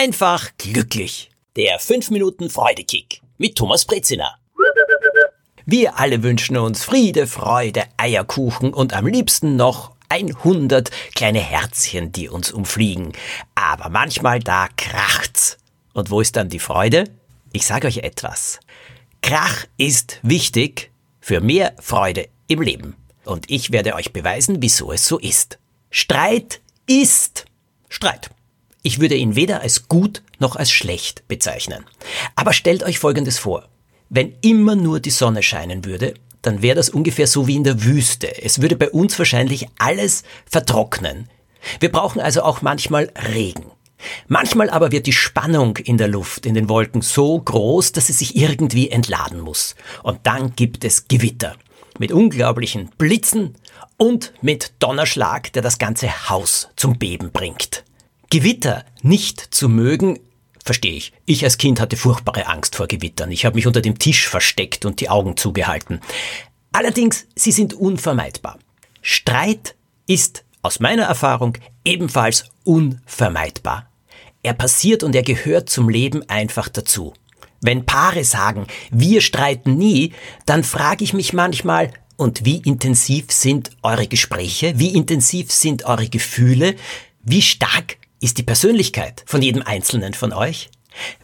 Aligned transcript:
einfach 0.00 0.48
glücklich. 0.56 1.30
Der 1.56 1.78
5 1.78 2.08
Minuten 2.08 2.48
Freudekick 2.48 3.20
mit 3.36 3.56
Thomas 3.56 3.84
Brezina. 3.84 4.34
Wir 5.66 5.98
alle 5.98 6.22
wünschen 6.22 6.56
uns 6.56 6.84
Friede, 6.84 7.26
Freude, 7.26 7.84
Eierkuchen 7.98 8.72
und 8.72 8.94
am 8.94 9.06
liebsten 9.06 9.56
noch 9.56 9.90
100 10.08 10.90
kleine 11.14 11.40
Herzchen, 11.40 12.12
die 12.12 12.30
uns 12.30 12.50
umfliegen. 12.50 13.12
Aber 13.54 13.90
manchmal 13.90 14.40
da 14.40 14.68
kracht's. 14.74 15.58
Und 15.92 16.10
wo 16.10 16.22
ist 16.22 16.34
dann 16.34 16.48
die 16.48 16.60
Freude? 16.60 17.04
Ich 17.52 17.66
sage 17.66 17.86
euch 17.86 17.98
etwas. 17.98 18.58
Krach 19.20 19.66
ist 19.76 20.18
wichtig 20.22 20.92
für 21.20 21.42
mehr 21.42 21.74
Freude 21.78 22.26
im 22.46 22.62
Leben. 22.62 22.96
Und 23.26 23.50
ich 23.50 23.70
werde 23.70 23.94
euch 23.94 24.14
beweisen, 24.14 24.62
wieso 24.62 24.92
es 24.92 25.06
so 25.06 25.18
ist. 25.18 25.58
Streit 25.90 26.62
ist 26.86 27.44
Streit. 27.90 28.30
Ich 28.82 29.00
würde 29.00 29.14
ihn 29.14 29.36
weder 29.36 29.60
als 29.60 29.88
gut 29.88 30.22
noch 30.38 30.56
als 30.56 30.70
schlecht 30.70 31.26
bezeichnen. 31.28 31.84
Aber 32.34 32.52
stellt 32.52 32.82
euch 32.82 32.98
Folgendes 32.98 33.38
vor. 33.38 33.68
Wenn 34.08 34.34
immer 34.40 34.74
nur 34.74 35.00
die 35.00 35.10
Sonne 35.10 35.42
scheinen 35.42 35.84
würde, 35.84 36.14
dann 36.42 36.62
wäre 36.62 36.76
das 36.76 36.88
ungefähr 36.88 37.26
so 37.26 37.46
wie 37.46 37.56
in 37.56 37.64
der 37.64 37.84
Wüste. 37.84 38.42
Es 38.42 38.62
würde 38.62 38.76
bei 38.76 38.90
uns 38.90 39.18
wahrscheinlich 39.18 39.66
alles 39.78 40.22
vertrocknen. 40.46 41.28
Wir 41.78 41.92
brauchen 41.92 42.20
also 42.20 42.42
auch 42.42 42.62
manchmal 42.62 43.12
Regen. 43.34 43.70
Manchmal 44.28 44.70
aber 44.70 44.92
wird 44.92 45.06
die 45.06 45.12
Spannung 45.12 45.76
in 45.76 45.98
der 45.98 46.08
Luft, 46.08 46.46
in 46.46 46.54
den 46.54 46.70
Wolken 46.70 47.02
so 47.02 47.38
groß, 47.38 47.92
dass 47.92 48.08
es 48.08 48.18
sich 48.18 48.34
irgendwie 48.34 48.90
entladen 48.90 49.40
muss. 49.40 49.74
Und 50.02 50.20
dann 50.22 50.56
gibt 50.56 50.84
es 50.84 51.06
Gewitter. 51.06 51.54
Mit 51.98 52.12
unglaublichen 52.12 52.88
Blitzen 52.96 53.56
und 53.98 54.32
mit 54.40 54.72
Donnerschlag, 54.78 55.52
der 55.52 55.60
das 55.60 55.78
ganze 55.78 56.30
Haus 56.30 56.68
zum 56.76 56.98
Beben 56.98 57.30
bringt. 57.30 57.84
Gewitter 58.30 58.84
nicht 59.02 59.40
zu 59.52 59.68
mögen, 59.68 60.20
verstehe 60.64 60.94
ich. 60.94 61.12
Ich 61.26 61.44
als 61.44 61.58
Kind 61.58 61.80
hatte 61.80 61.96
furchtbare 61.96 62.46
Angst 62.46 62.76
vor 62.76 62.86
Gewittern. 62.86 63.32
Ich 63.32 63.44
habe 63.44 63.56
mich 63.56 63.66
unter 63.66 63.80
dem 63.80 63.98
Tisch 63.98 64.28
versteckt 64.28 64.84
und 64.84 65.00
die 65.00 65.08
Augen 65.08 65.36
zugehalten. 65.36 66.00
Allerdings, 66.72 67.26
sie 67.34 67.50
sind 67.50 67.74
unvermeidbar. 67.74 68.58
Streit 69.02 69.74
ist 70.06 70.44
aus 70.62 70.78
meiner 70.78 71.04
Erfahrung 71.04 71.58
ebenfalls 71.84 72.44
unvermeidbar. 72.64 73.90
Er 74.42 74.54
passiert 74.54 75.02
und 75.02 75.14
er 75.14 75.22
gehört 75.22 75.68
zum 75.68 75.88
Leben 75.88 76.28
einfach 76.28 76.68
dazu. 76.68 77.14
Wenn 77.60 77.84
Paare 77.84 78.24
sagen, 78.24 78.66
wir 78.90 79.20
streiten 79.20 79.76
nie, 79.76 80.12
dann 80.46 80.64
frage 80.64 81.04
ich 81.04 81.12
mich 81.12 81.32
manchmal, 81.32 81.92
und 82.16 82.44
wie 82.44 82.58
intensiv 82.58 83.32
sind 83.32 83.70
eure 83.82 84.06
Gespräche? 84.06 84.74
Wie 84.76 84.94
intensiv 84.94 85.50
sind 85.50 85.84
eure 85.86 86.08
Gefühle? 86.08 86.76
Wie 87.22 87.40
stark 87.40 87.96
ist 88.20 88.38
die 88.38 88.42
Persönlichkeit 88.42 89.22
von 89.26 89.42
jedem 89.42 89.62
Einzelnen 89.62 90.14
von 90.14 90.32
euch. 90.32 90.70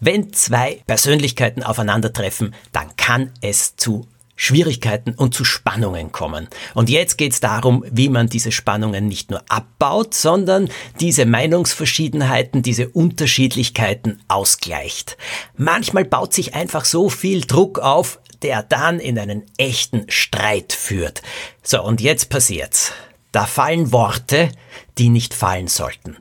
Wenn 0.00 0.32
zwei 0.32 0.80
Persönlichkeiten 0.86 1.62
aufeinandertreffen, 1.62 2.54
dann 2.72 2.96
kann 2.96 3.32
es 3.40 3.76
zu 3.76 4.06
Schwierigkeiten 4.36 5.14
und 5.14 5.34
zu 5.34 5.44
Spannungen 5.44 6.12
kommen. 6.12 6.48
Und 6.74 6.90
jetzt 6.90 7.16
geht 7.16 7.32
es 7.32 7.40
darum, 7.40 7.84
wie 7.90 8.10
man 8.10 8.28
diese 8.28 8.52
Spannungen 8.52 9.08
nicht 9.08 9.30
nur 9.30 9.42
abbaut, 9.48 10.14
sondern 10.14 10.68
diese 11.00 11.24
Meinungsverschiedenheiten, 11.24 12.62
diese 12.62 12.90
Unterschiedlichkeiten 12.90 14.20
ausgleicht. 14.28 15.16
Manchmal 15.56 16.04
baut 16.04 16.34
sich 16.34 16.54
einfach 16.54 16.84
so 16.84 17.08
viel 17.08 17.40
Druck 17.40 17.78
auf, 17.78 18.20
der 18.42 18.62
dann 18.62 19.00
in 19.00 19.18
einen 19.18 19.44
echten 19.56 20.04
Streit 20.10 20.74
führt. 20.74 21.22
So, 21.62 21.82
und 21.82 22.02
jetzt 22.02 22.28
passiert's. 22.28 22.92
Da 23.32 23.46
fallen 23.46 23.90
Worte, 23.90 24.50
die 24.98 25.08
nicht 25.08 25.32
fallen 25.32 25.68
sollten. 25.68 26.18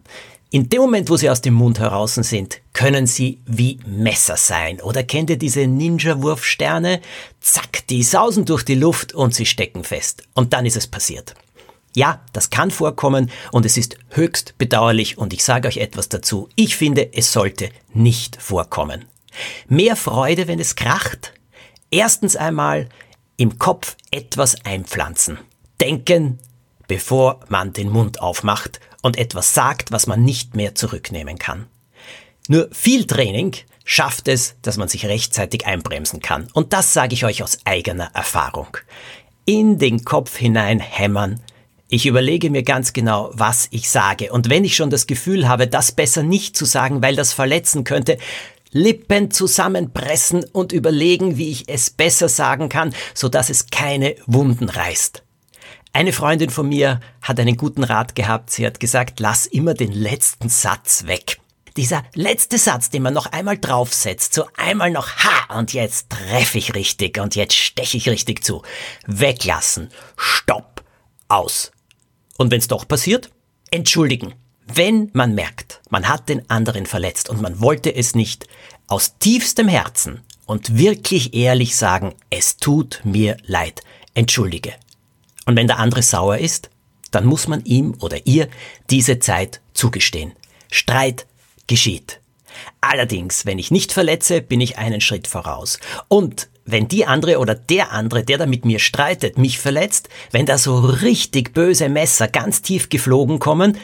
In 0.51 0.69
dem 0.69 0.81
Moment, 0.81 1.09
wo 1.09 1.17
sie 1.17 1.29
aus 1.29 1.41
dem 1.41 1.55
Mund 1.55 1.79
heraus 1.79 2.15
sind, 2.15 2.61
können 2.71 3.07
sie 3.07 3.41
wie 3.45 3.79
Messer 3.85 4.37
sein. 4.37 4.79
Oder 4.79 5.03
kennt 5.03 5.29
ihr 5.29 5.37
diese 5.37 5.67
Ninja-Wurfsterne? 5.67 7.01
Zack, 7.41 7.87
die 7.87 8.03
sausen 8.03 8.45
durch 8.45 8.63
die 8.63 8.75
Luft 8.75 9.13
und 9.13 9.33
sie 9.33 9.45
stecken 9.45 9.83
fest. 9.83 10.23
Und 10.33 10.53
dann 10.53 10.65
ist 10.65 10.77
es 10.77 10.87
passiert. 10.87 11.33
Ja, 11.95 12.21
das 12.33 12.49
kann 12.49 12.71
vorkommen 12.71 13.31
und 13.51 13.65
es 13.65 13.77
ist 13.77 13.97
höchst 14.09 14.57
bedauerlich 14.57 15.17
und 15.17 15.33
ich 15.33 15.43
sage 15.43 15.67
euch 15.67 15.77
etwas 15.77 16.09
dazu. 16.09 16.49
Ich 16.55 16.75
finde, 16.75 17.13
es 17.13 17.31
sollte 17.31 17.69
nicht 17.93 18.41
vorkommen. 18.41 19.05
Mehr 19.67 19.95
Freude, 19.95 20.47
wenn 20.47 20.59
es 20.59 20.75
kracht? 20.75 21.33
Erstens 21.91 22.35
einmal 22.35 22.89
im 23.37 23.59
Kopf 23.59 23.95
etwas 24.11 24.57
einpflanzen. 24.65 25.37
Denken, 25.79 26.39
bevor 26.87 27.39
man 27.49 27.73
den 27.73 27.89
Mund 27.89 28.21
aufmacht 28.21 28.79
und 29.01 29.17
etwas 29.17 29.53
sagt, 29.53 29.91
was 29.91 30.07
man 30.07 30.23
nicht 30.23 30.55
mehr 30.55 30.75
zurücknehmen 30.75 31.37
kann. 31.37 31.67
Nur 32.47 32.69
viel 32.71 33.05
Training 33.05 33.55
schafft 33.83 34.27
es, 34.27 34.55
dass 34.61 34.77
man 34.77 34.87
sich 34.87 35.05
rechtzeitig 35.05 35.65
einbremsen 35.65 36.21
kann. 36.21 36.47
Und 36.53 36.73
das 36.73 36.93
sage 36.93 37.13
ich 37.13 37.25
euch 37.25 37.43
aus 37.43 37.59
eigener 37.65 38.09
Erfahrung. 38.13 38.77
In 39.45 39.77
den 39.77 40.03
Kopf 40.03 40.37
hinein 40.37 40.79
hämmern. 40.79 41.39
Ich 41.87 42.07
überlege 42.07 42.49
mir 42.49 42.63
ganz 42.63 42.93
genau, 42.93 43.29
was 43.33 43.67
ich 43.69 43.89
sage. 43.89 44.31
Und 44.31 44.49
wenn 44.49 44.65
ich 44.65 44.75
schon 44.75 44.89
das 44.89 45.05
Gefühl 45.05 45.47
habe, 45.47 45.67
das 45.67 45.91
besser 45.91 46.23
nicht 46.23 46.57
zu 46.57 46.65
sagen, 46.65 47.03
weil 47.03 47.15
das 47.15 47.31
verletzen 47.31 47.83
könnte, 47.83 48.17
Lippen 48.71 49.31
zusammenpressen 49.31 50.43
und 50.51 50.73
überlegen, 50.73 51.37
wie 51.37 51.49
ich 51.51 51.69
es 51.69 51.91
besser 51.91 52.27
sagen 52.27 52.69
kann, 52.69 52.93
so 53.13 53.29
dass 53.29 53.49
es 53.49 53.67
keine 53.67 54.15
Wunden 54.25 54.67
reißt. 54.67 55.24
Eine 55.95 56.11
Freundin 56.11 56.49
von 56.49 56.67
mir 56.67 56.99
hat 57.21 57.39
einen 57.39 57.55
guten 57.55 57.85
Rat 57.85 58.15
gehabt. 58.15 58.49
Sie 58.49 58.65
hat 58.65 58.81
gesagt, 58.81 59.21
lass 59.21 59.45
immer 59.45 59.73
den 59.73 59.93
letzten 59.93 60.49
Satz 60.49 61.05
weg. 61.05 61.39
Dieser 61.77 62.03
letzte 62.13 62.57
Satz, 62.57 62.89
den 62.89 63.01
man 63.01 63.13
noch 63.13 63.27
einmal 63.27 63.57
draufsetzt, 63.57 64.33
so 64.33 64.43
einmal 64.57 64.91
noch, 64.91 65.07
ha, 65.07 65.57
und 65.57 65.71
jetzt 65.71 66.09
treffe 66.09 66.57
ich 66.57 66.75
richtig 66.75 67.17
und 67.17 67.37
jetzt 67.37 67.55
steche 67.55 67.95
ich 67.95 68.09
richtig 68.09 68.43
zu. 68.43 68.61
Weglassen. 69.07 69.89
Stopp. 70.17 70.83
Aus. 71.29 71.71
Und 72.37 72.51
wenn 72.51 72.59
es 72.59 72.67
doch 72.67 72.85
passiert? 72.85 73.29
Entschuldigen. 73.71 74.33
Wenn 74.67 75.11
man 75.13 75.33
merkt, 75.33 75.79
man 75.89 76.09
hat 76.09 76.27
den 76.27 76.49
anderen 76.49 76.87
verletzt 76.87 77.29
und 77.29 77.41
man 77.41 77.61
wollte 77.61 77.95
es 77.95 78.15
nicht, 78.15 78.49
aus 78.87 79.17
tiefstem 79.19 79.69
Herzen 79.69 80.25
und 80.45 80.77
wirklich 80.77 81.33
ehrlich 81.33 81.77
sagen, 81.77 82.15
es 82.29 82.57
tut 82.57 82.99
mir 83.05 83.37
leid. 83.45 83.81
Entschuldige. 84.13 84.73
Und 85.45 85.55
wenn 85.55 85.67
der 85.67 85.79
andere 85.79 86.01
sauer 86.01 86.37
ist, 86.37 86.69
dann 87.11 87.25
muss 87.25 87.47
man 87.47 87.63
ihm 87.65 87.95
oder 87.99 88.25
ihr 88.25 88.47
diese 88.89 89.19
Zeit 89.19 89.61
zugestehen. 89.73 90.33
Streit 90.69 91.25
geschieht. 91.67 92.19
Allerdings, 92.81 93.45
wenn 93.45 93.59
ich 93.59 93.71
nicht 93.71 93.91
verletze, 93.91 94.41
bin 94.41 94.61
ich 94.61 94.77
einen 94.77 95.01
Schritt 95.01 95.27
voraus. 95.27 95.79
Und 96.07 96.49
wenn 96.65 96.87
die 96.87 97.05
andere 97.05 97.39
oder 97.39 97.53
der 97.53 97.91
andere, 97.91 98.23
der 98.23 98.39
da 98.39 98.45
mit 98.45 98.65
mir 98.65 98.79
streitet, 98.79 99.37
mich 99.37 99.59
verletzt, 99.59 100.09
wenn 100.31 100.45
da 100.45 100.57
so 100.57 100.79
richtig 100.79 101.53
böse 101.53 101.89
Messer 101.89 102.27
ganz 102.27 102.61
tief 102.61 102.89
geflogen 102.89 103.39
kommen, 103.39 103.77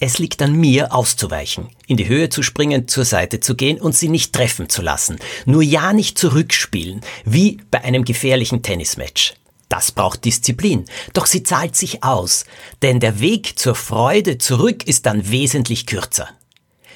es 0.00 0.18
liegt 0.18 0.42
an 0.42 0.54
mir 0.54 0.92
auszuweichen, 0.92 1.68
in 1.86 1.96
die 1.96 2.08
Höhe 2.08 2.28
zu 2.28 2.42
springen, 2.42 2.88
zur 2.88 3.04
Seite 3.04 3.40
zu 3.40 3.54
gehen 3.54 3.80
und 3.80 3.94
sie 3.94 4.08
nicht 4.08 4.32
treffen 4.32 4.68
zu 4.68 4.82
lassen. 4.82 5.18
Nur 5.44 5.62
ja 5.62 5.92
nicht 5.92 6.18
zurückspielen, 6.18 7.02
wie 7.24 7.58
bei 7.70 7.84
einem 7.84 8.04
gefährlichen 8.04 8.62
Tennismatch. 8.62 9.34
Das 9.68 9.92
braucht 9.92 10.24
Disziplin, 10.24 10.84
doch 11.12 11.26
sie 11.26 11.42
zahlt 11.42 11.74
sich 11.74 12.04
aus, 12.04 12.44
denn 12.82 13.00
der 13.00 13.20
Weg 13.20 13.58
zur 13.58 13.74
Freude 13.74 14.38
zurück 14.38 14.86
ist 14.86 15.06
dann 15.06 15.30
wesentlich 15.30 15.86
kürzer. 15.86 16.28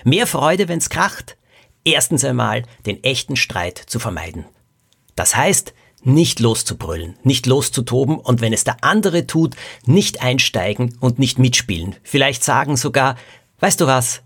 Mehr 0.05 0.27
Freude, 0.27 0.69
wenn's 0.69 0.91
kracht. 0.91 1.37
Erstens 1.84 2.25
einmal 2.25 2.65
den 2.87 3.03
echten 3.03 3.37
Streit 3.37 3.79
zu 3.79 3.99
vermeiden. 3.99 4.45
Das 5.17 5.34
heißt, 5.34 5.73
nicht 6.03 6.39
loszubrüllen, 6.41 7.17
nicht 7.25 7.47
loszutoben 7.47 8.19
und 8.19 8.41
wenn 8.41 8.53
es 8.53 8.65
der 8.65 8.77
andere 8.83 9.27
tut, 9.27 9.56
nicht 9.85 10.23
einsteigen 10.23 10.97
und 11.00 11.19
nicht 11.19 11.39
mitspielen. 11.39 11.97
Vielleicht 12.03 12.45
sagen 12.45 12.77
sogar, 12.77 13.17
weißt 13.61 13.81
du 13.81 13.87
was, 13.87 14.23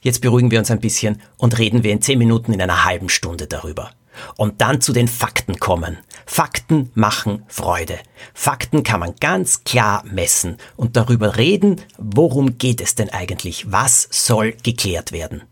jetzt 0.00 0.20
beruhigen 0.20 0.50
wir 0.50 0.60
uns 0.60 0.70
ein 0.70 0.80
bisschen 0.80 1.20
und 1.36 1.58
reden 1.58 1.82
wir 1.82 1.92
in 1.92 2.02
zehn 2.02 2.18
Minuten 2.18 2.52
in 2.52 2.62
einer 2.62 2.84
halben 2.84 3.08
Stunde 3.08 3.46
darüber 3.46 3.90
und 4.36 4.60
dann 4.60 4.80
zu 4.80 4.92
den 4.92 5.08
Fakten 5.08 5.58
kommen. 5.58 5.98
Fakten 6.30 6.90
machen 6.94 7.42
Freude. 7.48 7.98
Fakten 8.34 8.82
kann 8.82 9.00
man 9.00 9.14
ganz 9.18 9.64
klar 9.64 10.04
messen 10.04 10.58
und 10.76 10.94
darüber 10.96 11.38
reden, 11.38 11.80
worum 11.96 12.58
geht 12.58 12.82
es 12.82 12.94
denn 12.94 13.08
eigentlich, 13.08 13.72
was 13.72 14.06
soll 14.12 14.52
geklärt 14.62 15.10
werden. 15.10 15.42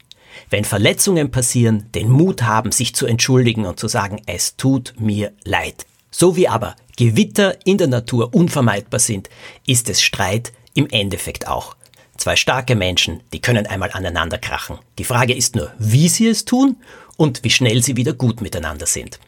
Wenn 0.50 0.64
Verletzungen 0.64 1.31
passieren, 1.31 1.90
den 1.94 2.11
Mut 2.11 2.43
haben, 2.43 2.73
sich 2.73 2.94
zu 2.94 3.06
entschuldigen 3.06 3.64
und 3.64 3.81
zu 3.81 3.88
sagen, 3.88 4.20
es 4.26 4.56
tut 4.56 4.94
mir 4.99 5.32
leid. 5.44 5.87
So 6.11 6.37
wie 6.37 6.46
aber 6.46 6.76
Gewitter 6.96 7.56
in 7.67 7.79
der 7.79 7.88
Natur 7.88 8.34
unvermeidbar 8.34 9.00
sind, 9.00 9.31
ist 9.67 9.88
es 9.88 10.02
Streit 10.02 10.52
im 10.75 10.88
Endeffekt 10.90 11.49
auch. 11.49 11.75
Zwei 12.19 12.37
starke 12.37 12.76
Menschen, 12.76 13.22
die 13.32 13.40
können 13.40 13.67
einmal 13.67 13.90
aneinander 13.93 14.38
krachen. 14.38 14.79
Die 14.99 15.05
Frage 15.05 15.34
ist 15.34 15.56
nur, 15.56 15.72
wie 15.79 16.11
sie 16.11 16.29
es 16.29 16.44
tun 16.44 16.76
und 17.17 17.44
wie 17.44 17.50
schnell 17.50 17.82
sie 17.82 17.96
wieder 17.96 18.12
gut 18.12 18.43
miteinander 18.43 18.87
sind. 18.87 19.19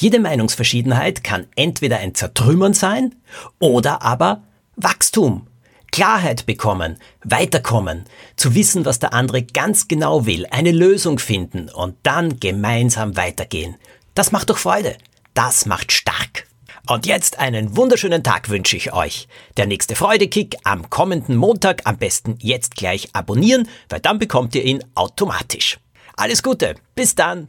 Jede 0.00 0.20
Meinungsverschiedenheit 0.20 1.24
kann 1.24 1.48
entweder 1.56 1.98
ein 1.98 2.14
Zertrümmern 2.14 2.72
sein 2.72 3.16
oder 3.58 4.02
aber 4.02 4.44
Wachstum. 4.76 5.48
Klarheit 5.90 6.46
bekommen, 6.46 6.98
weiterkommen, 7.24 8.04
zu 8.36 8.54
wissen, 8.54 8.84
was 8.84 9.00
der 9.00 9.12
andere 9.12 9.42
ganz 9.42 9.88
genau 9.88 10.24
will, 10.24 10.46
eine 10.52 10.70
Lösung 10.70 11.18
finden 11.18 11.68
und 11.68 11.96
dann 12.04 12.38
gemeinsam 12.38 13.16
weitergehen. 13.16 13.74
Das 14.14 14.30
macht 14.30 14.50
doch 14.50 14.58
Freude. 14.58 14.96
Das 15.34 15.66
macht 15.66 15.90
stark. 15.90 16.46
Und 16.86 17.04
jetzt 17.04 17.40
einen 17.40 17.76
wunderschönen 17.76 18.22
Tag 18.22 18.50
wünsche 18.50 18.76
ich 18.76 18.92
euch. 18.92 19.26
Der 19.56 19.66
nächste 19.66 19.96
Freudekick 19.96 20.58
am 20.62 20.90
kommenden 20.90 21.34
Montag 21.34 21.82
am 21.86 21.96
besten 21.96 22.38
jetzt 22.40 22.76
gleich 22.76 23.08
abonnieren, 23.14 23.68
weil 23.88 23.98
dann 23.98 24.20
bekommt 24.20 24.54
ihr 24.54 24.62
ihn 24.62 24.84
automatisch. 24.94 25.80
Alles 26.16 26.44
Gute, 26.44 26.76
bis 26.94 27.16
dann. 27.16 27.48